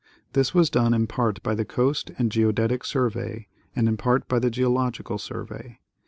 This 0.33 0.51
was 0.51 0.71
done 0.71 0.95
in 0.95 1.05
part 1.05 1.43
by 1.43 1.53
the 1.53 1.63
Coast 1.63 2.09
and 2.17 2.31
Geodetic 2.31 2.83
Survey 2.83 3.45
and 3.75 3.87
in 3.87 3.97
part 3.97 4.27
by 4.27 4.39
the 4.39 4.49
Geological 4.49 5.19
Survey. 5.19 5.79